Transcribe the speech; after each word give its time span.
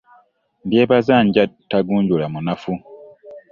Ndyebaza 0.65 1.15
ndya, 1.25 1.43
tagunjulamunafu. 1.69 2.71